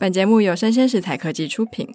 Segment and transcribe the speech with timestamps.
[0.00, 1.86] 本节目由生鲜食材科技出品。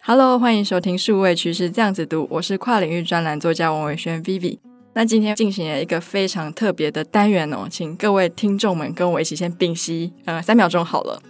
[0.00, 4.58] Hello，欢迎收听数位趋势这样子读，我是跨领域专栏作家王维轩 Vivi。
[4.94, 11.22] 那今天进行了一个非常特别的单元哦，请各位听众们跟我一起先屏息，呃，三秒钟好了，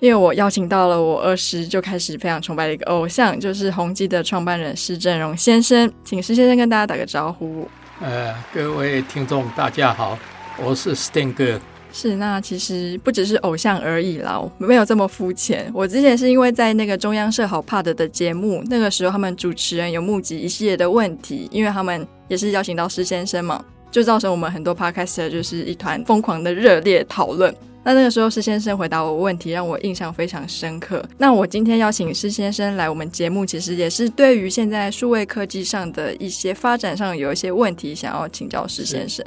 [0.00, 7.68] 因为我邀请到了我二十就开始非常崇拜的一个偶像，就是宏基的创办人施正荣先生，请施先生跟大家打个招呼。
[8.00, 10.18] 呃，各位听众大家好，
[10.60, 11.60] 我是 Stan 哥。
[11.92, 15.70] 是，那其实不只是偶像而已啦，没有这么肤浅。
[15.74, 27.54] 我之前是因为在那个中央社好 POD 的节目，那个时候他们主持人有募集一系列的问题，因为他们也是邀请到施先生嘛，就造成我们很多 Podcaster 就是一团疯狂的热烈讨论。
[27.84, 31.04] 那那个时候施先生回答我问题，让我印象非常深刻。
[31.18, 39.26] 那我今天邀请施先生来我们节目，其实也是对于现在数位科技上的一些发展上有一些问题，想要请教施先生。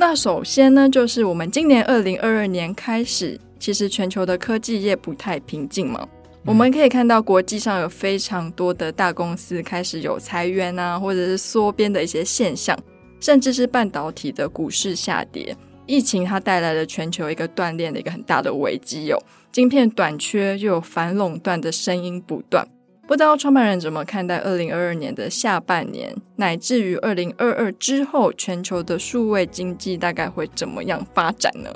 [0.00, 6.06] 那首先呢，就是我们今年二零二二年开始，其实全球的科技业不太平静嘛。
[6.46, 12.78] 我们可以看到国际上有非常多的大公司开始有裁员啊，或者是缩编的一些现象，
[13.18, 15.54] 甚至是半导体的股市下跌。
[15.84, 22.64] 疫情它带来了全球一个断链的一个很大的危机哦，晶片短缺又有反垄断的声音不断。
[23.08, 31.74] 不知道创办人怎么看待二零二二年的下半年，乃至于二零二二之后，全球的数位经济大概会怎么样发展呢？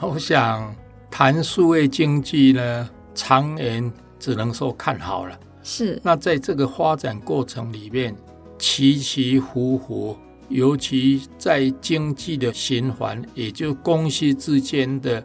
[0.00, 0.74] 我想
[1.08, 5.38] 谈数位经济呢，长远只能说看好了。
[5.62, 6.00] 是。
[6.02, 8.12] 那在这个发展过程里面，
[8.58, 10.16] 起起伏伏，
[10.48, 15.24] 尤其在经济的循环，也就公司之间的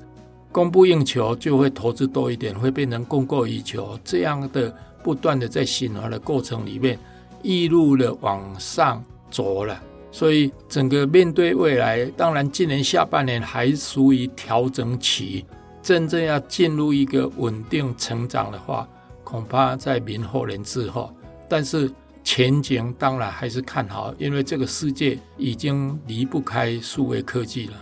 [0.58, 4.74] 供不应求，就会投资多一点，会变成供过于求这样的。
[5.04, 6.98] 不断的在循环的过程里面，
[7.44, 9.80] 一路的往上走了，
[10.12, 15.46] 所以整个面对未来，当然今年下半年还属于调整期，
[15.82, 18.86] 真正要进入一个稳定成长的话，
[19.24, 21.14] 恐怕在明后年之后。
[21.48, 21.90] 但是
[22.22, 27.74] 前景当然还是看好，因为这个世界已经离不开数位科技了。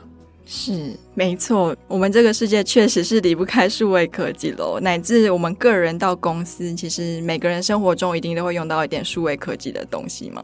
[0.48, 4.80] 是没错，我们这个世界确实是离不开数位科技喽。
[4.80, 10.44] 乃至我们个人到公司，其实每个人生活中一定都会用到一点数位科技的东西嘛。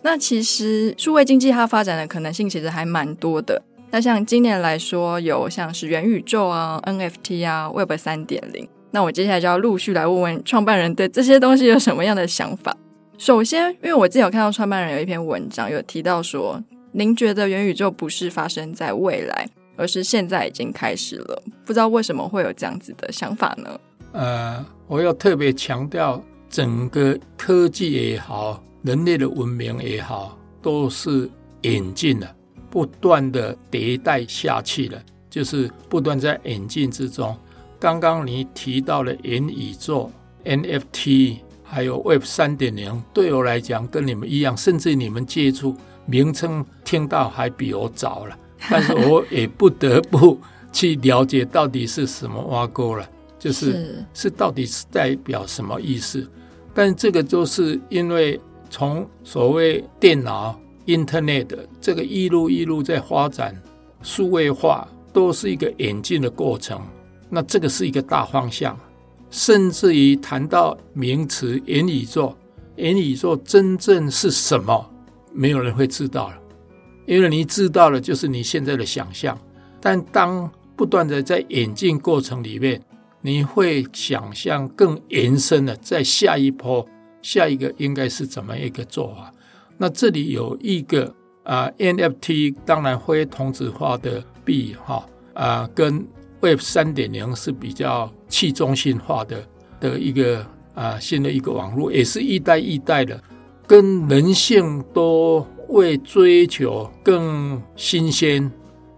[0.00, 3.62] 那其实数位经济它发展的可能性其实还蛮多的。
[3.90, 8.66] 那像今年来说，有像是元宇宙啊、NFT 啊、Web 三点零。
[8.90, 12.74] 那我接下来就要陆续来问问创办人对这些东西有什么样的想法。
[13.18, 16.62] 首先，因为我自己有看到创办人有一篇文章，有提到说。
[16.94, 21.42] 您觉得元宇宙不是发生在未来，而是现在已经开始了？
[21.64, 23.80] 不知道为什么会有这样子的想法呢？
[24.12, 31.30] 呃，我要特别强调，整个科技也好，人类的文明也好，都是
[31.62, 32.36] 演进的，
[32.68, 37.34] 不断的迭代下去了，就是不断在演进之中。
[37.80, 40.12] 刚刚你提到了元宇宙、
[40.44, 45.74] NFT，还有 Web 三点零，对我来讲跟你们一样，甚至你们接触。
[46.06, 48.36] 名称听到还比我早了，
[48.70, 50.38] 但是我也不得不
[50.72, 53.08] 去了解到底是什么挖沟了，
[53.38, 56.28] 就是是，到底是代表什么意思？
[56.74, 58.40] 但这个就是因为
[58.70, 61.48] 从所谓电脑、Internet
[61.80, 63.54] 这个一路一路在发展，
[64.02, 66.80] 数位化都是一个演进的过程。
[67.28, 68.78] 那这个是一个大方向，
[69.30, 72.36] 甚至于谈到名词元宇宙，
[72.76, 74.90] 元宇宙真正是什么？
[75.34, 76.38] 没有人会知道了，
[77.06, 79.38] 因为你知道了，就是你现在的想象。
[79.80, 82.80] 但当不断的在演进过程里面，
[83.20, 86.86] 你会想象更延伸的，在下一波、
[87.20, 89.32] 下一个应该是怎么一个做法？
[89.78, 91.12] 那这里有一个
[91.42, 95.04] 啊、NFT，当然非同质化的币哈
[95.34, 96.06] 啊，跟
[96.40, 99.44] Web 三点零是比较去中心化的
[99.80, 103.20] 的一个啊、新的一个网络，也是一代一代的。
[103.66, 108.50] 跟人性都为追求更新鲜、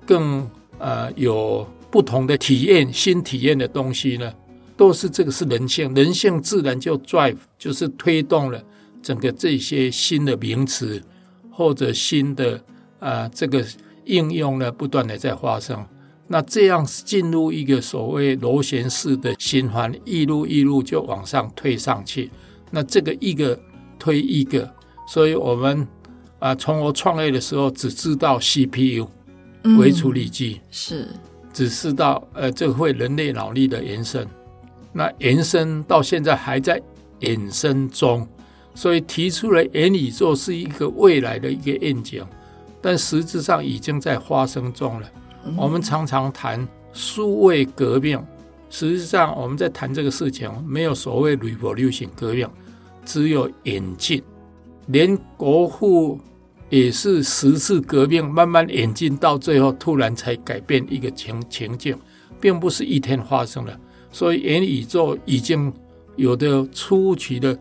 [0.04, 4.32] 更呃有不同的体验、新体验的东西呢，
[4.77, 8.60] 都是这个是人性，人性自然就 drive，就是推动了
[9.00, 11.00] 整个这些新的名词
[11.53, 12.60] 或者新的、
[12.98, 13.65] 呃、这个
[14.06, 15.86] 应用呢，不断的在发生。
[16.27, 22.30] 那这样进入一个所谓螺旋式的循环，一路一路就往上推上去。
[22.72, 23.56] 那这个一个。
[24.04, 24.71] 推一个，
[25.09, 25.89] 所以我们
[26.39, 29.09] 啊，从我创业的时候只知道 CPU
[29.78, 31.09] 为处理器、嗯、是，
[31.54, 34.28] 只知道呃，这会人类脑力的延伸，
[34.92, 36.78] 那延伸到现在还在
[37.21, 38.28] 衍生中，
[38.74, 42.22] 所以提出了元宇宙是一个未来的一个愿景，
[42.83, 45.10] 但实质上已经在发生中了。
[45.47, 48.22] 嗯、我们常常谈数位革命，
[48.68, 52.47] 实际上，我们在谈这个事情，没有所谓 revolution 革命，
[53.04, 54.22] 只有演进。
[54.89, 56.18] 连国父
[56.68, 61.97] 也是十次革命，慢慢演进到最后，突然才改变一个情情境，
[62.41, 63.80] 并不是一天发生的。
[64.10, 65.72] 所以，元宇宙已经
[66.16, 67.59] 有的初期的，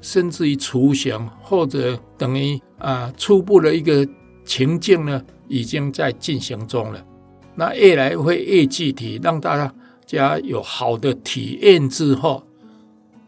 [0.00, 4.06] 甚至于雏形，或者等于啊初步的一个
[4.44, 7.04] 情境呢，已经在进行中了。
[7.54, 9.74] 那越来会越具体，让大家。
[10.44, 12.40] 有好的体验之后，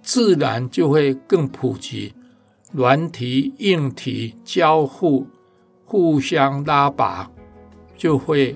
[0.07, 2.15] 自然就会更普及，
[2.73, 5.27] 软体、硬体交互、
[5.85, 7.29] 互相拉拔，
[7.99, 8.55] 就会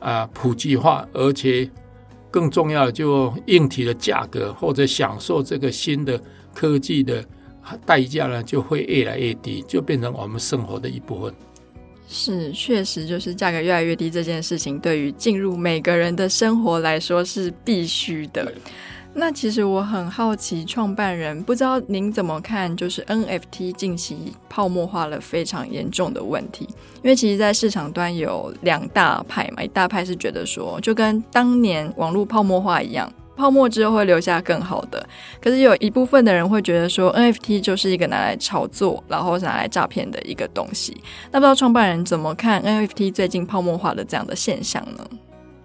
[0.00, 1.70] 啊普及化，而且
[2.30, 6.18] 更重要的，就硬体的价格或者享受这个新的
[6.54, 7.22] 科技的
[7.84, 11.34] 代价呢，就会越来越低，就变成我们生活的一部分。
[12.08, 18.50] 是，确实就是价格越来越低这件事情，对于进入每个人的生活来说是必须的。
[19.20, 26.68] 那其实我很好奇，创办人不知道您怎么看，就是 NFT 近期泡沫化了非常严重的问题。
[27.02, 33.12] 因为其实，在市场端有两大派嘛，一大派是觉得说，就跟当年网络泡沫化一样。
[33.36, 35.04] 泡沫之后会留下更好的，
[35.40, 40.96] 可是有一部分的人会觉得说 NFT 就是一个拿来炒作，然后拿来诈骗的一个东西。
[41.32, 45.04] 那不知道创办人怎么看 NFT 最近泡沫化的这样的现象呢？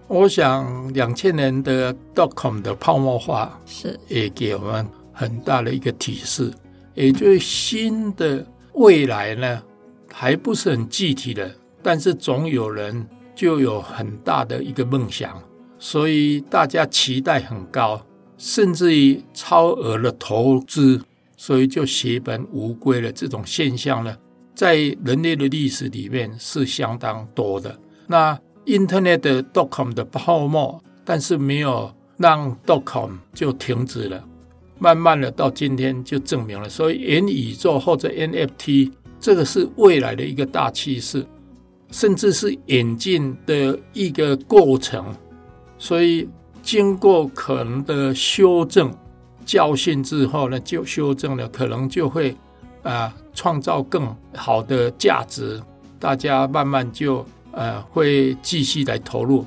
[0.07, 6.51] 我想两千年的 dotcom 的泡沫化是也给我们很大的一个提示，
[6.93, 9.63] 也就是新的未来呢
[10.11, 11.51] 还不是很具体的，
[11.81, 15.41] 但是总有人就有很大的一个梦想。
[15.79, 18.05] 所以大家期待很高，
[18.37, 21.01] 甚至于超额的投资，
[21.35, 24.15] 所以就血本无归的这种现象呢，
[24.55, 27.77] 在人类的历史里面是相当多的。
[28.07, 34.23] 那 Internet 的 dotcom 的泡沫，但是没有让 dotcom 就停止了，
[34.79, 41.25] 慢慢的到今天就证明了，所以元宇宙或者 NFT 这个是未来的一个大趋势，
[41.91, 45.05] 甚至是演进的一个过程。
[45.77, 46.29] 所以，
[46.61, 48.93] 经过可能的修正、
[49.45, 52.33] 教训之后呢，就修正了，可能就会
[52.83, 55.61] 啊创造更好的价值。
[55.99, 59.45] 大家慢慢就呃会继续来投入。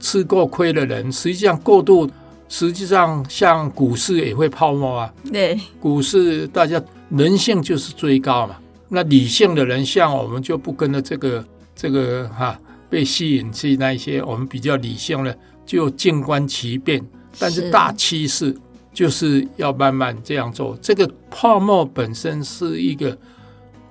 [0.00, 2.10] 吃过亏的人，实际上过度，
[2.48, 5.14] 实际上像股市也会泡沫啊。
[5.30, 8.56] 对，股市大家人性就是追高嘛。
[8.88, 11.44] 那理性的人，像我们就不跟着这个
[11.74, 15.36] 这个哈、啊、被吸引去那一些我们比较理性的。
[15.66, 17.06] 就静观其变，
[17.38, 18.56] 但是大趋势
[18.90, 20.74] 就是要慢慢这样做。
[20.80, 23.14] 这个泡沫本身是一个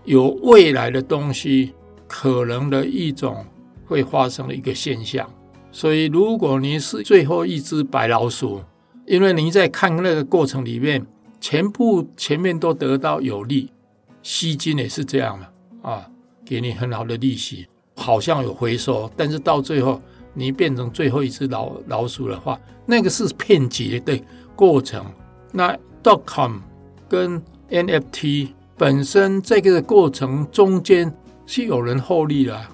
[0.03, 1.71] 有未来的东西，
[2.07, 3.45] 可能的一种
[3.87, 5.27] 会发生的一个现象。
[5.71, 8.61] 所以，如果你是最后一只白老鼠，
[9.05, 11.05] 因为你在看那个过程里面，
[11.41, 13.71] 全部前面都得到有利，
[14.21, 15.47] 吸金也是这样嘛，
[15.81, 16.09] 啊，
[16.45, 20.01] 给你很好的利息，好像有回收，但是到最后。
[20.39, 24.21] 你变成最后一只老老鼠的话，那个是骗局的
[24.55, 25.03] 过程。
[25.51, 26.59] 那 dotcom
[27.09, 27.41] 跟
[27.71, 31.11] NFT 本身这个过程中间
[31.47, 32.69] 是有人获利了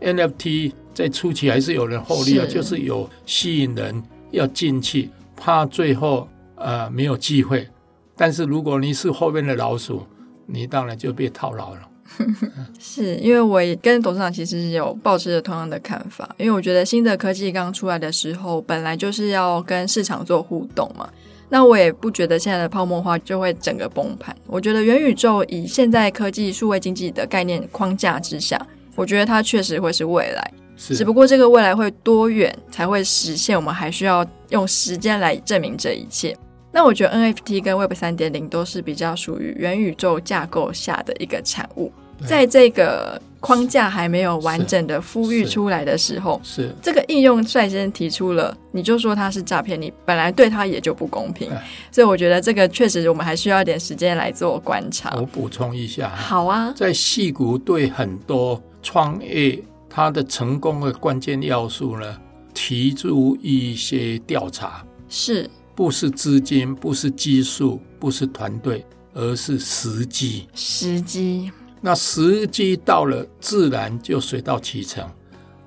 [0.00, 7.68] ，NFT 在初期还是有人获利啊，就是有吸引人要进去，怕最后呃没有机会。
[8.16, 10.06] 但是如果你是后面的老鼠，
[10.46, 11.80] 你当然就被套牢了。
[12.78, 21.10] 是因为我也跟董事长其实有保持着同样的看法，因为我觉得新的科技刚出来的时候，本来就是要跟市场做互动嘛。
[21.48, 24.34] 那我也不觉得现在的泡沫化就会整个崩盘。
[24.46, 28.56] 我觉得元宇宙以现在科技数位经济的概念框架之下，
[28.96, 30.52] 我觉得它确实会是未来。
[30.76, 36.36] 只不过这个未来会多远才会实现，我们还需要用时间来证明这一切。
[36.70, 41.90] 那我觉得 NFT 跟 Web 三点零都是比较属于元宇宙架构下的一个产物，
[42.26, 51.50] 在这个框架还没有完整的孵育出来的时候，是，是这个应用率先提出了，你就说它是诈骗，你本来对它也就不公平，
[51.90, 55.14] 所以我觉得这个确实我们还需要一点时间来做观察。
[55.16, 62.16] 我补充一下，好啊，在戏谷对很多创业它的成功的关键要素呢，
[62.54, 65.50] 提出一些调查是。
[65.74, 70.48] 不是资金，不是技术，不是团队，而是时机。
[70.54, 71.52] 时机，
[71.82, 75.06] 那时机到了，自然就水到渠成。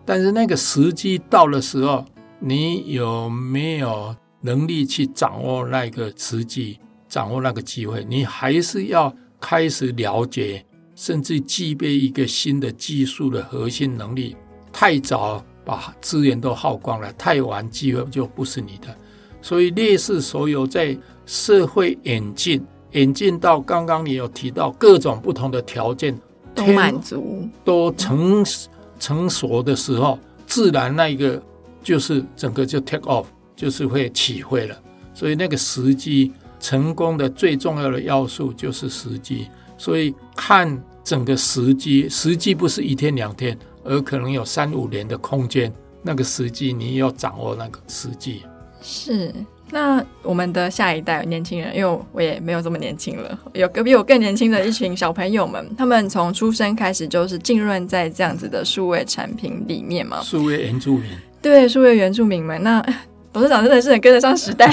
[0.03, 2.03] 但是那个时机到的时候，
[2.39, 8.03] 你有没有能力去掌握那个时机，掌握那个机会？
[8.09, 10.65] 你还是要开始了解，
[10.99, 14.35] 甚至具备一个新的技术的核心能力。
[14.69, 18.93] 太早把资源都耗光了，太晚机会就不是你的。
[19.41, 26.13] 所以类似所有在社会演进、演进到刚刚你有提到各种不同的条件
[26.53, 28.43] 都满足、都成
[28.99, 31.41] 成熟的时候，自然那一个
[31.81, 33.25] 就是整个就 take off，
[33.55, 34.77] 就是会起飞了。
[35.13, 39.47] 所以那个时机成功的最重要的要素就是时机。
[39.77, 40.77] 所以看
[41.09, 45.73] 整个时机，时机不是一天两天，而可能有三五年的空间。
[46.03, 48.43] 那个时机你要掌握那个时机。
[48.79, 49.33] 是，
[49.71, 60.21] 那我们的下一代年轻人，因为我也没有这么年轻了，有个比我更年轻的一群小朋友们，他们从出生开始就是浸润在这样子的数位产品里面嘛。
[60.21, 61.09] 数位原住民，
[61.41, 62.85] 对，数位原住民们，那。
[63.31, 64.69] 董事长真的是很跟得上时代，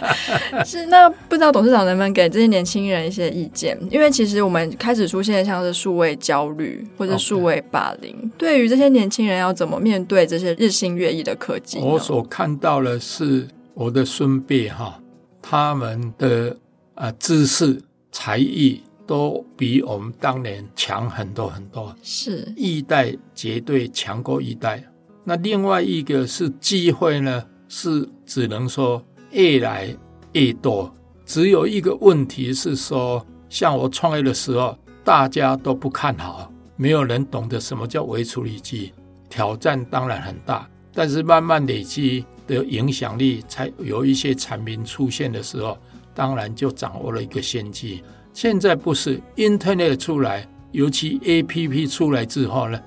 [0.64, 3.78] 是，那不知道董事长能不能给这些年轻人一些意见？
[3.90, 11.78] 因为其实我们开始出现像是数位焦虑或者数位霸凌.对于这些年轻人要怎么面对这些日新月异的科技？
[11.78, 15.00] 我所看到的是我的孙辈哈，
[15.40, 16.54] 他们的
[16.94, 17.80] 啊知识
[18.12, 24.84] 才艺都比我们当年强很多很多，是一代绝对强过一代。
[25.24, 27.42] 那另外一个是机会呢？
[27.68, 29.94] 是只能说越来
[30.32, 30.92] 越多，
[31.24, 38.92] 只有一个问题是说，像我创业的时候，大家都不看好，没有人懂得什么叫微处理机，
[39.28, 40.68] 挑战当然很大。
[40.92, 45.76] 但是慢慢累积的影响力，才有一些产品出现的时候，
[46.14, 48.02] 当然就掌握了一个先机。
[48.32, 52.80] 现在不是 Internet 出来，尤其 APP 出来之后呢，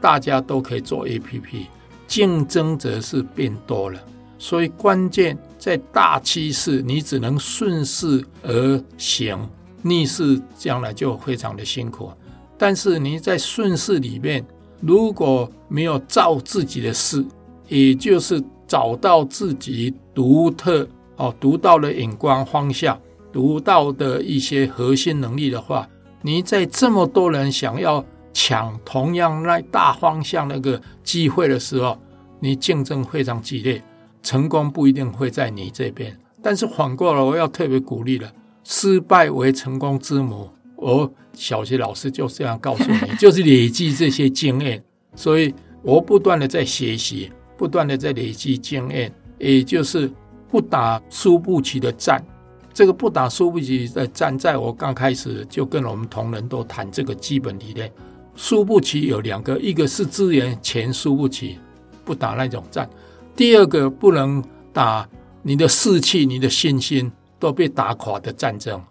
[0.00, 1.66] 大家都可以做 APP，
[2.06, 3.98] 竞争者是变多了。
[4.44, 9.38] 所以关键在大趋势，你只能顺势而行，
[9.80, 12.12] 逆势将来就非常的辛苦。
[12.58, 14.44] 但是你在顺势里面，
[14.82, 17.24] 如果没有照自己的势，
[17.68, 20.86] 也就是找到自己独特
[21.16, 23.00] 哦独到的眼光方向、
[23.32, 25.88] 独到的一些核心能力的话，
[26.20, 31.98] 你在这么多人想要抢同样那大方向那个机会的时候，
[32.40, 33.82] 你竞争非常激烈。
[34.24, 38.32] 成功不一定会在你这边，但是反过来，我要特别鼓励了：
[38.64, 40.48] 失败为成功之母。
[40.76, 44.82] 我小学老师就这样告诉你，就是累积这些经验。
[45.14, 50.10] 所以我不断的在学习，不断的在累积经验，也就是
[50.48, 52.24] 不打输不起的战。
[52.72, 57.92] 这个不打输不起的战，在我刚开始就跟我们同仁都谈这个基本理念。
[58.34, 61.58] 输不起有两个，一个是资源钱输不起，
[62.04, 62.88] 不打那种战。
[63.36, 65.08] 第二个不能打
[65.42, 68.82] 你的士气、你的信心都被打垮的战争，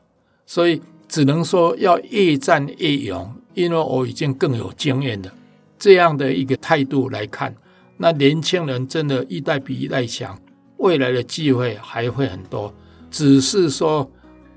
[0.46, 3.34] 所以只能说要越战越勇。
[3.54, 5.32] 因为我已经更有经验了，
[5.78, 7.56] 这样的一个态度来看，
[7.98, 10.36] 那年轻人真的一代比一代强，
[10.78, 12.74] 未来的机会还会很多。
[13.12, 14.10] 只是说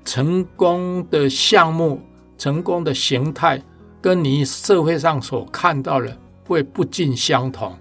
[0.03, 2.01] 成功的项目、
[2.39, 3.61] 成功的形态，
[4.01, 6.17] 跟你社会上所看到的
[6.47, 7.77] 会不尽相同。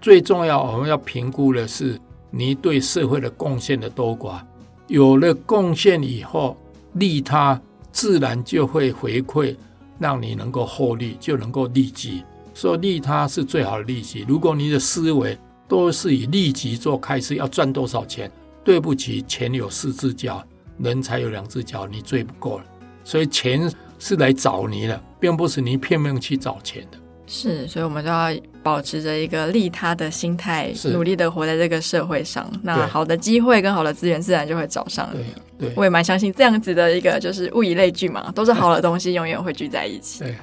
[0.00, 2.00] 最重要，我们要评估的是
[2.30, 4.40] 你对社会的贡献的多寡。
[4.86, 6.56] 有了贡献以后，
[6.94, 7.60] 利他
[7.92, 9.54] 自然就会回馈，
[9.98, 12.22] 让你能够获利，就能够利己。
[12.54, 14.24] 所以利他是最好的利己。
[14.26, 15.36] 如果你的思维
[15.66, 18.30] 都是以利己做开始，要赚多少钱？
[18.64, 20.44] 对不起，钱有四只脚，
[20.78, 22.64] 人才有两只脚，你追不够了。
[23.04, 26.98] 所以钱是来找你的，并不是你拼命去找钱的。
[27.28, 28.28] 是，所以我们就要
[28.62, 32.50] 保持着一个利他的心态，努力的活在这个社会上。
[32.62, 35.18] 那好的机会跟好的资源自然就会找上你。
[35.58, 40.24] 对，对我也蛮相信这样子的一个，就是物以类聚嘛，都是好的东西，永远会聚在一起。
[40.24, 40.34] 对。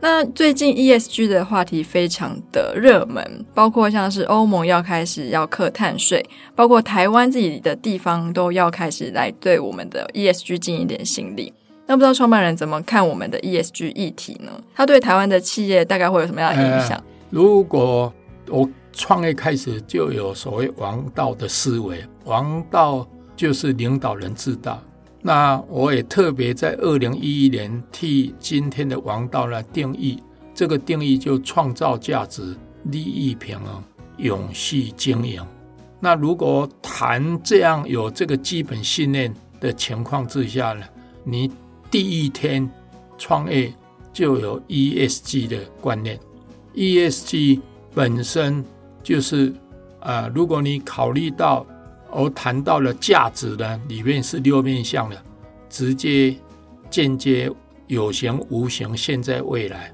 [0.00, 6.24] 那最近 ESG 的话题非常的热门，包括像是欧盟要开始要课碳税，
[6.56, 11.52] 包括台湾自己的地方都要开始来对我们的 ESG 尽一点心力。
[11.92, 14.50] 那不知道创办人怎么看我们的 ESG 议题呢？
[14.74, 16.96] 他对台湾的企业大概会有什么样的影响？
[16.96, 18.10] 呃，如果
[18.48, 23.06] 我创业开始就有所谓王道的思维，王道
[23.36, 24.82] 就是领导人自大。
[25.20, 30.18] 那我也特别在二零一一年替今天的王道来定义，
[30.54, 33.84] 这个定义就创造价值、利益平衡、
[34.16, 35.46] 永续经营。
[36.00, 39.30] 那如果谈这样有这个基本信念
[39.60, 40.86] 的情况之下呢，
[41.22, 41.52] 你。
[41.92, 42.66] 第一天
[43.18, 43.70] 创业
[44.14, 46.18] 就有 ESG 的观念
[46.74, 47.60] ，ESG
[47.94, 48.64] 本身
[49.02, 49.52] 就是
[50.00, 51.66] 啊、如果你考虑到
[52.10, 55.22] 我谈到了价值呢，里面是六面向的，
[55.68, 56.34] 直接、
[56.88, 57.52] 间接、
[57.88, 59.92] 有形、无形、现在、未来。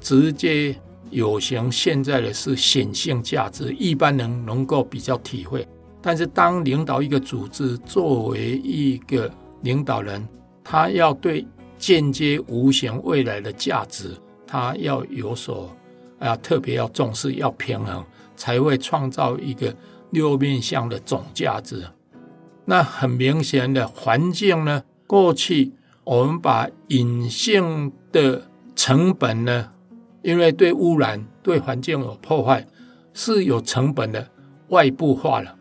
[0.00, 0.76] 直接
[1.10, 5.66] 有形现在的是显性价值，一般人能够比较体会。
[6.02, 9.30] 但是当领导一个组织，作为一个
[9.62, 10.28] 领导人，
[10.70, 11.46] 他要对
[11.78, 14.14] 间接、无形未来的价值，
[14.46, 15.74] 他要有所
[16.18, 18.04] 啊，特别要重视，要平衡，
[18.36, 19.74] 才会创造一个
[20.10, 21.82] 六面向的总价值。
[22.66, 25.72] 那很明显的环境呢，过去
[26.04, 28.42] 我们把隐性的
[28.76, 29.72] 成本呢，
[30.20, 32.66] 因为对污染、对环境有破坏，
[33.14, 34.28] 是有成本的，
[34.68, 35.56] 外部化了。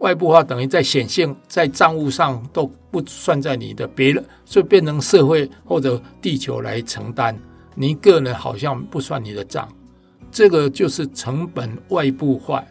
[0.00, 7.36] 外部化等于在显性，在账务上都不算在你的，别人就变成社会或者地球来承担，
[7.74, 9.68] 你个人好像不算你的账，
[10.32, 12.64] 这个就是成本外部化。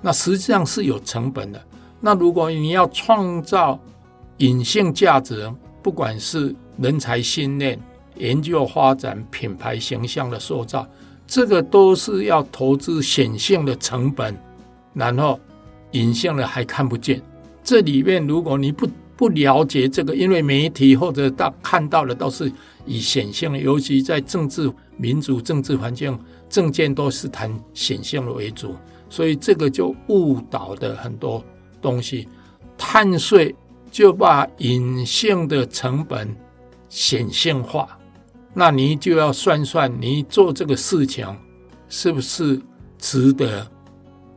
[0.00, 1.60] 那实际上是有成本的。
[2.00, 3.76] 那如果你要创造
[4.36, 5.52] 隐性价值，
[5.82, 7.80] 不管是人才训练、
[8.14, 10.86] 研究发展、品牌形象的塑造，
[11.26, 14.36] 这个都是要投资显性的成本，
[14.94, 15.40] 然后。
[15.92, 17.20] 隐性的还看不见，
[17.62, 22.52] 这里面如果你不不了解这个，因为媒体或者大看到的都是
[22.84, 26.18] 以显性的，尤其在政治、民主、政治环境、
[26.50, 28.74] 政见都是谈显性的为主，
[29.08, 31.42] 所以这个就误导的很多
[31.80, 32.28] 东西。
[32.76, 33.54] 碳税
[33.90, 36.28] 就把隐性的成本
[36.90, 37.98] 显性化，
[38.52, 41.26] 那你就要算算你做这个事情
[41.88, 42.60] 是不是
[42.98, 43.66] 值得。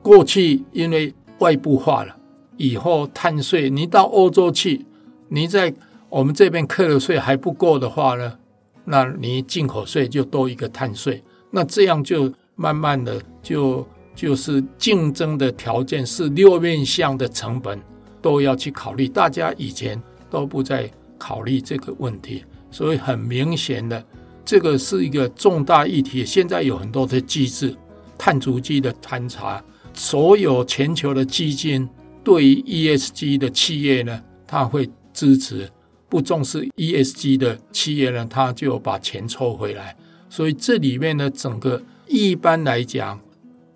[0.01, 2.15] 过去因为外部化了
[2.57, 4.85] 以后，碳税你到欧洲去，
[5.27, 5.73] 你在
[6.09, 8.37] 我们这边课的税还不够的话呢，
[8.85, 17.79] 那你进口税就多一个碳税，那这样就慢慢的就就是竞争的条件是六面向的成本
[18.21, 24.03] 都要去考虑，大家以前都不再考虑这个问题，所以很明显的
[24.43, 27.73] 这个是一个重大议题，现在有很多的机制，
[28.17, 29.63] 碳足迹的勘查。
[29.99, 31.85] 所有全球的基金
[32.23, 35.67] 对于 ESG 的企业呢，他会支持；
[36.07, 39.93] 不重视 ESG 的企业呢，他就把钱抽回来。
[40.29, 43.19] 所以这里面呢，整个一般来讲，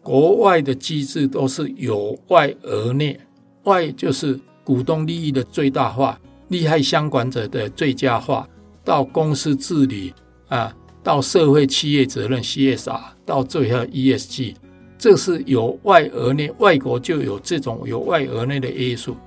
[0.02, 3.20] 国外的机制都是由外而内，
[3.64, 6.18] 外就是股东利益的最大化，
[6.48, 8.48] 利害相关者的最佳化，
[8.86, 10.14] 到公司治理
[10.48, 14.56] 啊，到社会企业责任 CSR，到最后 ESG。
[15.04, 19.18] 这是由外而内，外国就有这种由外而内的约束。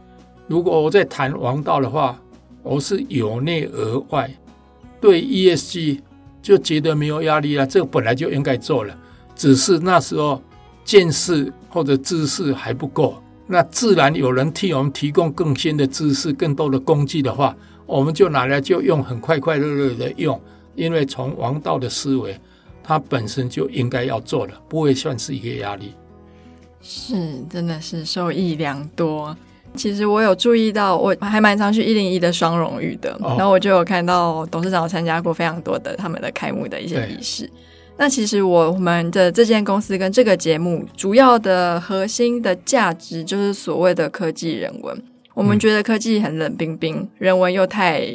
[0.47, 2.19] 如果我在谈王道的话，
[2.62, 4.35] 我是由内而外，
[5.03, 6.01] 对 ESG
[6.41, 7.67] 就觉得没有压力了。
[7.67, 8.99] 这个本来就应该做了，
[9.35, 10.41] 只是那时候
[10.83, 13.23] 见识或者知识还不够。
[13.47, 20.41] 那自然有人替我们提供更新的知识、更多的工具的话，我们就拿来就用，很快快乐乐的用。
[20.75, 22.35] 因为从王道的思维。
[22.87, 25.92] 他本身就应该要做的，不会算是一个压力。
[26.81, 27.14] 是，
[27.51, 29.37] 真的是受益良多。
[29.75, 37.51] 其实我有注意到，我还蛮常去一零一的双荣誉的，哦、然后我就有看到董事长参加过非常多的他们的开幕的一些仪式。
[37.99, 45.03] 那其实我们的这间公司跟这个节目主要的核心的价值就是所谓的科技人文。
[45.35, 48.07] 我们觉得科技很冷冰冰，嗯、人文又太。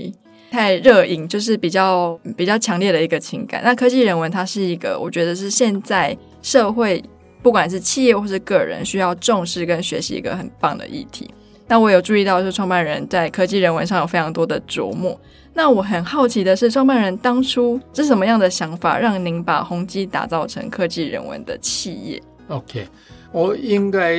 [0.51, 3.61] 太热饮，就是比较比较强烈的一个情感。
[3.63, 7.01] 那科技人文，它是一个，我觉得是现在社会
[7.41, 11.33] 不管是企业或是个人需要重视跟学习一个很棒的议题。
[11.69, 15.17] 那我有注意到，是创办人在科技人文上有非常多的琢磨。
[15.53, 22.85] 那我很好奇的是，创办人当初是什么样的想法，让您把宏基打造成科技人文的企业？OK，
[23.31, 24.17] 我应该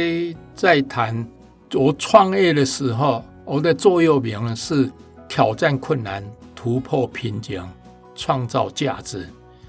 [0.54, 1.26] 在谈
[1.74, 4.90] 我创业的时候，我的座右铭是。
[5.34, 6.22] 挑战困难，
[6.54, 7.66] 突破瓶颈，
[8.14, 9.26] 创造价值。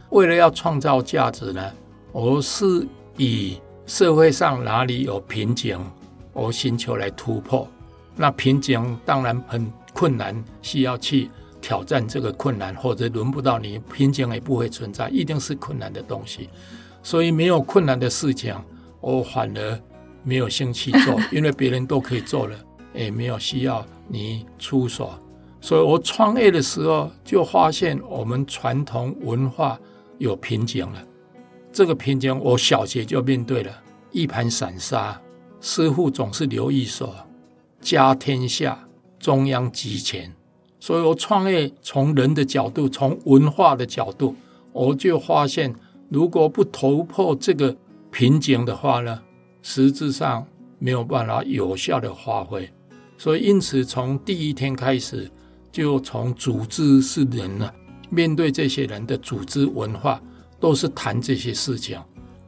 [0.09, 1.71] 为了要创造价值呢，
[2.11, 5.79] 我是以社会上哪里有瓶颈，
[6.33, 7.65] 我寻求来突破。
[8.13, 11.29] 那瓶颈当然很困难，需要去
[11.61, 16.49] 挑战这个困难，或者轮不到你，瓶颈也不会存在，一定是困难的东西。
[17.01, 18.53] 所以没有困难的事情，
[18.99, 19.79] 我反而
[20.23, 22.59] 没有兴趣做，因为别人都可以做了，
[22.93, 25.17] 也没有需要你出手。
[25.63, 29.79] 所以我创业的时候就发现，我们传统文化
[30.17, 31.01] 有瓶颈了。
[31.71, 33.71] 这个瓶颈，我小学就面对了。
[34.11, 35.21] 一盘散沙，
[35.61, 37.15] 师傅总是留一手，
[37.79, 38.85] 家天下，
[39.17, 40.29] 中央集权。
[40.81, 44.35] 所以我创业从人的角度，从文化的角度，
[44.73, 45.73] 我就发现，
[46.09, 47.73] 如果不突破这个
[48.11, 49.21] 瓶颈的话呢，
[49.61, 50.45] 实质上
[50.77, 52.69] 没有办法有效的发挥。
[53.17, 55.31] 所以因此，从第一天开始。
[55.73, 57.73] 就从组织是人了，
[58.11, 60.21] 面对这些人的组织文化，
[60.59, 61.99] 都是谈这些事情，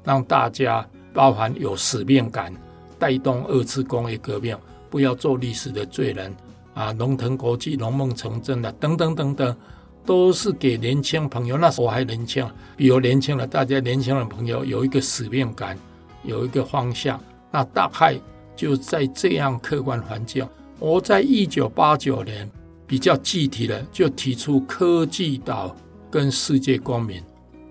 [0.04, 2.54] 让大家包含有使命感，
[3.00, 4.56] 带动二次工业革命，
[4.92, 6.34] 不要做历史的罪人
[6.76, 6.94] 啊！
[6.94, 9.58] 龙腾国际、龙梦成真的等等等等，
[10.06, 11.58] 都是给年轻朋友。
[11.58, 15.76] 那时候还年轻，比如年轻的大家年轻的朋友有一个使命感，
[16.22, 17.20] 有一个方向。
[17.52, 18.20] 那大概
[18.56, 22.48] 就在这样客观环境，我在一九八九年
[22.88, 25.76] 比较具体的就提出科技岛
[26.10, 27.22] 跟世界公民。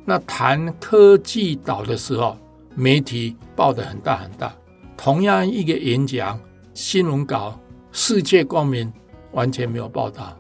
[0.05, 2.37] 那谈科技岛的时候，
[2.75, 4.55] 媒体报的很大很大。
[4.97, 6.39] 同样一个演讲
[6.73, 7.59] 新闻稿，
[7.93, 8.93] 世界公民
[9.33, 10.37] 完全没有报道。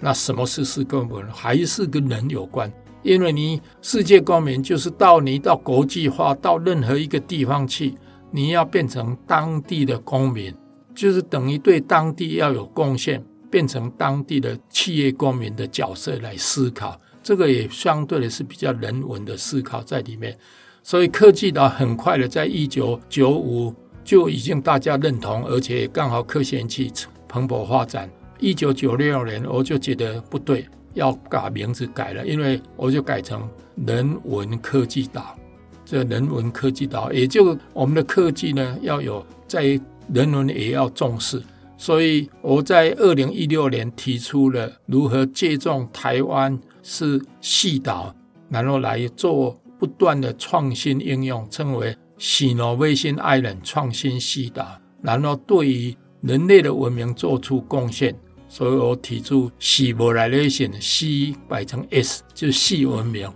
[0.00, 1.26] 那什么是世界公民？
[1.32, 2.70] 还是跟人有关？
[3.02, 7.94] 因为你世界公民就是到你到国际化，到任何一个地方去，
[8.30, 10.54] 你要变成当地的公民，
[10.94, 13.22] 就是等于对当地要有贡献，
[13.54, 17.00] 变成当地的企业公民的角色来思考。
[17.22, 20.36] 这个也相对的是比较人文的思考在里面，
[20.82, 26.90] 所以科技岛很快的在一九九五就已经大家认同，而且刚好科学园区
[27.28, 28.10] 蓬勃发展。
[28.40, 33.48] 一九九六年我就觉得不对，要把名字改了，因为我就改成
[33.86, 35.38] 人文科技岛。
[35.84, 39.80] 这人文科技岛，也就我们的科技呢要有在
[40.12, 41.40] 人文也要重视。
[41.84, 48.14] 所以我在二零一六年提出了如何借重台湾是矽岛，
[48.48, 54.66] 然后来做不断的创新应用，称为 Innovation Island 创新矽岛，
[55.02, 58.16] 然后对于人类的文明做出贡献。
[58.48, 63.30] 所以我提出 Civilization C 改成 S，就是矽文明。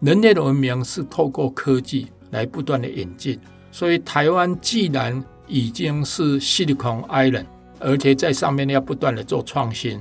[0.00, 3.38] 人类的文明是透过科技来不断的演进，
[3.70, 7.44] 所以台湾既然已经是 Silicon Island。
[7.80, 10.00] 而且在上面要不断的做创新，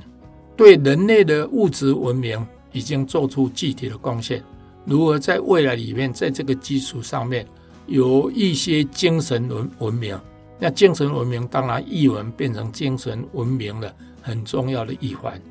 [0.55, 4.43] 对人类的物质文明已经做出具体的贡献。
[4.85, 7.45] 如何在未来里面，在这个基础上面
[7.87, 10.19] 有一些精神文文明？
[10.59, 15.41] 那精神文明当然译文变成精神文明了很重要的一环。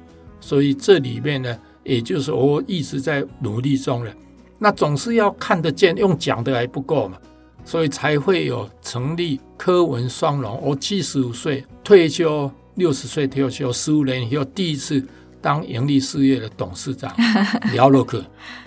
[0.41, 4.13] 所以这里面呢，也就是我一直在努力中了。
[4.59, 7.17] 那总是要看得见，用讲的还不够嘛。
[7.65, 10.59] 所以才会有成立科文双龙。
[10.63, 15.03] 我七十五岁退休，六十岁退休，十五年以后第一次
[15.41, 17.11] 当盈利事业的董事长，
[17.73, 18.23] 聊了克，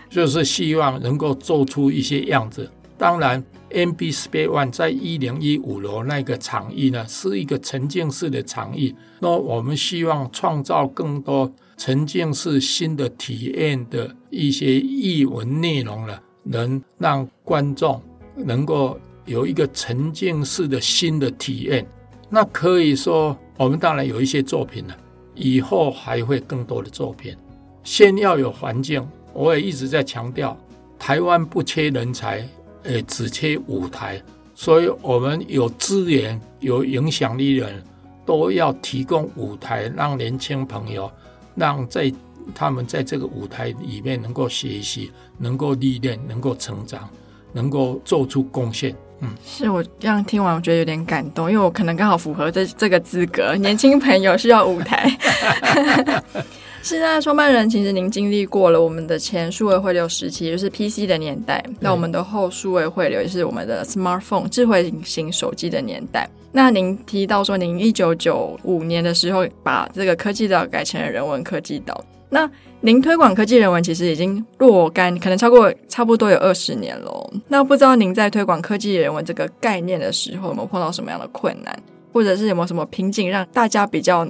[0.10, 2.68] 就是希望能够做出一些样子。
[2.98, 8.96] 当然，MB Space One 在一零一五楼那个场域呢，是一个沉浸式的场域。
[9.20, 18.02] 那我们希望创造更多沉浸式新的体验的一些艺文内容呢，能让观众。
[18.36, 21.86] 能够有一个沉浸式的新的体验，
[22.34, 24.98] 那可以说我们当然有一些作品了，
[25.36, 27.36] 以后还会更多的作品。
[27.84, 30.58] 先要有环境，我也一直在强调，
[30.98, 32.48] 台湾不缺人才，
[32.84, 34.22] 诶，只缺舞台。
[34.56, 37.84] 所以我们有资源、有影响力的人，
[38.26, 41.12] 都要提供舞台，让年轻朋友，
[41.54, 42.10] 让在
[42.56, 47.10] 他们在这个舞台里面能够学习、能够历练、能够成长。
[47.54, 53.56] 能够做出贡献，嗯，是我这样听完，我觉得有点感动，因为我可能刚好符合这这个资格。
[53.62, 55.10] 年轻朋友需要舞台。
[56.84, 66.28] 是啊，创办人，其实您经历过了我们的前数位汇流时期，就是 PC 的年代；那我们的后数位汇流，也是我们的 Smartphone 智慧型手机的年代。
[66.52, 72.50] 那您提到说，您一九九五年的时候把这个科技岛改成了人文科技岛，那。
[72.84, 77.34] 您推广科技人文其实已经若干，可能超过差不多有二十年了。
[77.48, 81.80] 那不知道您在推广科技人文这个概念的时候，有没有碰到什么样的困难，
[82.12, 84.28] 或者是有没有什么瓶颈，让大家比较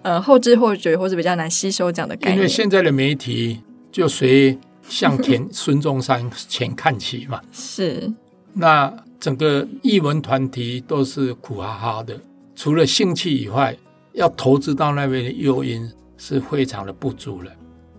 [0.00, 2.36] 呃后知后觉，或者比较难吸收这样的概念？
[2.36, 3.60] 因为现在的媒体
[3.92, 4.58] 就随
[4.88, 8.10] 向田孙中山前看齐嘛，是。
[8.54, 12.18] 那整个译文团体都是苦哈哈的，
[12.56, 13.76] 除了兴趣以外，
[14.14, 15.86] 要投资到那边的诱因
[16.20, 17.50] 是非常的不足了。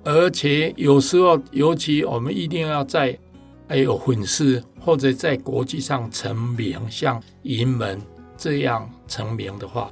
[0.04, 3.18] 而且有时候，尤其我们一定要在
[3.68, 8.00] 还有粉丝或者在国际上成名，像银门
[8.38, 9.92] 这样成名的话，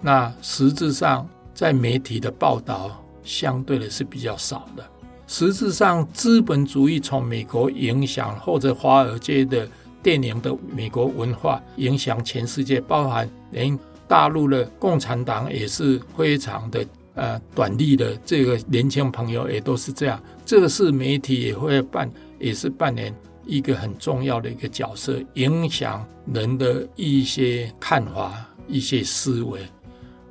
[0.00, 4.84] 那实质上在媒体的报道相对的是比较少的。
[5.26, 9.66] 实质上，资本主义从美国影响，或者华尔街的
[10.02, 16.84] 电影的美国文化影响全世界，包含连大陆的共产党也是非常的。
[17.14, 23.14] 呃，短利的这个年轻朋友也都是这样，这个是媒体也会扮，也是扮演
[23.46, 29.60] 一个很重要的一个角色，影响人的一些看法、一些思维。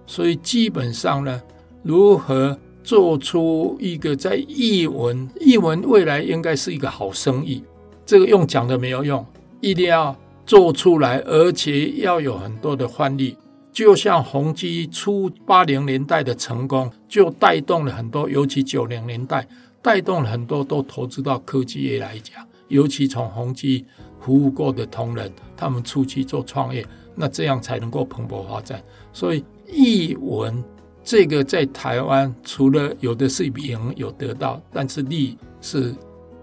[0.05, 1.41] 所以基本上呢，
[1.83, 7.63] 如何做出一个在译文，译文未来应该是一个好生意，
[8.05, 9.25] 这个用讲的没有用，
[9.61, 10.13] 一定要
[10.45, 13.37] 做出来，而且要有很多的范例。
[13.73, 19.47] 就像宏基初八零年代的成功，就带动了很多，尤其九零年代
[19.81, 22.47] 带动了很多都投资到科技业来讲。
[22.67, 23.83] 尤其从宏基
[24.19, 28.81] 服务过的同仁，他们出去做创业，那这样才能够蓬勃发展。
[29.11, 30.63] 所以译文
[31.03, 35.93] 这个在台湾，除了有的是名有得到，但是利是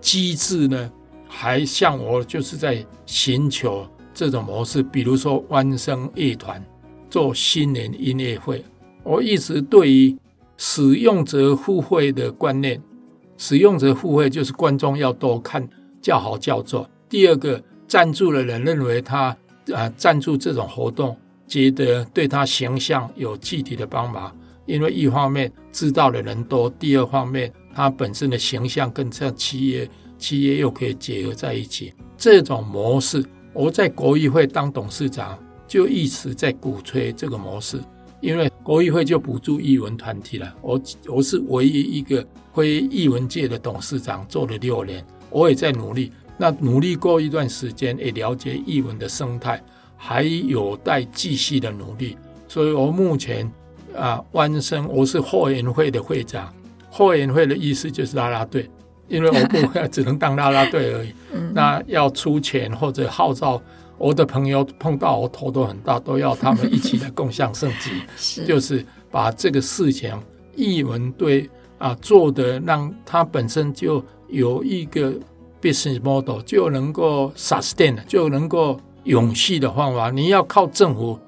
[0.00, 0.92] 机制呢，
[1.28, 6.62] 还像我就是在寻求这种模式，比如说湾声乐团。
[7.10, 8.64] 做新年音乐会，
[9.02, 10.16] 我一直对于
[10.56, 12.80] 使用者付费的观念，
[13.36, 15.68] 使用者付费就是观众要多看
[16.00, 16.88] 叫好叫座。
[17.08, 19.36] 第二个，赞助的人认为他
[19.74, 21.16] 啊赞助这种活动，
[21.48, 31.92] 觉得对他形象有具体的帮忙，因为一方面知道的人多，第二方面他本身的形象跟这企业企业又可以结合在一起。
[32.16, 35.36] 这种模式，我在国艺会当董事长。
[35.70, 37.80] 就一直在鼓吹这个模式，
[38.20, 40.52] 因为国艺会就补助艺文团体了。
[40.60, 46.10] 我我是唯一一个非艺文界的董事长，做了六年，我也在努力。
[46.36, 49.62] 那努力过一段时间，也了解艺文的生态，
[49.96, 52.16] 还有待继续的努力。
[52.48, 53.48] 所以我目前
[53.96, 56.52] 啊，弯身我是后援会的会长。
[56.90, 58.68] 后援会的意思就是拉拉队，
[59.06, 61.12] 因为我不只能当拉拉队而已。
[61.54, 63.62] 那要出钱或者号召。
[64.00, 70.10] 我的朋友碰到我头都很大，都要他们一起来共享盛举， 是就是把这个事情
[70.56, 75.12] 译文对啊做的，让他本身就有一个
[75.60, 80.10] business model，就能够 sustain，就能够永续的方法。
[80.10, 81.18] 你要靠政府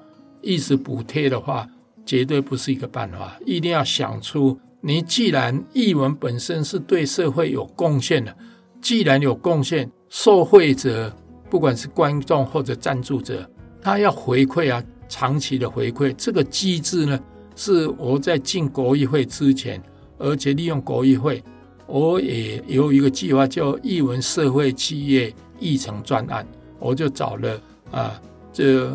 [0.41, 1.69] 一直补贴的话，
[2.03, 3.37] 绝对不是一个办法。
[3.45, 8.35] 一定要想出，你既然译文本身是对社会有贡献的，
[8.81, 11.15] 既然有贡献，受惠者。
[11.53, 13.47] 不管是观众或者赞助者，
[13.79, 16.11] 他要回馈啊，长期的回馈。
[16.17, 17.19] 这个机制呢，
[17.55, 19.79] 是我在进国艺会之前，
[20.17, 21.43] 而且利用国艺会，
[21.85, 26.43] 我也有一个计划叫艺文社会企业议程专案，
[26.79, 27.61] 我就找了
[27.91, 28.19] 啊，
[28.51, 28.91] 这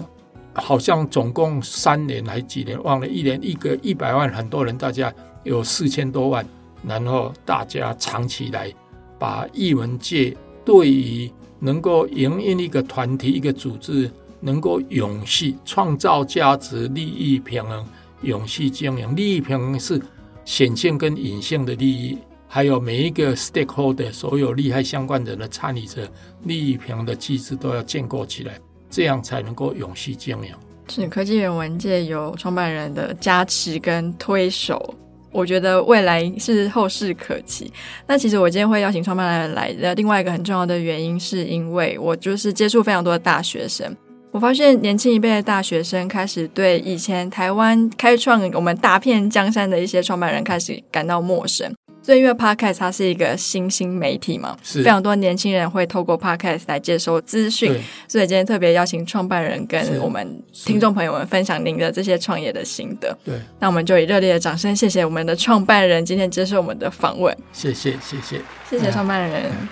[0.52, 6.44] 好像总共三年还几年，忘了，一年一个一百万，很多人，大家有四千多万，
[6.84, 8.74] 然后大家长期来
[9.16, 11.32] 把艺文界对于。
[11.58, 17.86] 能够营运一个团体、一个组织，能够永续创造价值、利益平衡、
[18.22, 19.16] 永续经营。
[19.16, 20.00] 利益平衡是
[20.44, 26.08] 显性跟隐性的利益，还有每一个 stakeholder 所有利害相关人的参与者，
[26.44, 30.54] 利益平衡的机制都要建构起来，这样才能够永续经营。
[30.88, 34.94] 是科技人文界有创办人的加持跟推手。
[35.30, 37.72] 我觉得未来是后市可期。
[38.06, 43.94] 那其实我今天会邀请创办人来的另外一个很重要的原因，是因为我就是接触非常多的大学生，
[44.30, 51.72] 我发现年轻一辈的大学生开始对以前台湾开创我们大片江山的一些创办人开始感到陌生。
[52.02, 57.74] 所以，因为 Podcast 它是一个新兴媒体嘛，是非常多年轻人会透过 Podcast 来接收资讯。
[58.06, 63.16] 所以今天特别邀请创办人跟我们听众朋友们分享您的这些创业的心得。
[63.24, 67.36] 对，那我们就以热烈的掌声，谢谢我们的创办人今天接受我们的访问。
[67.52, 69.44] 谢谢，谢谢，谢谢创办人。
[69.50, 69.68] 嗯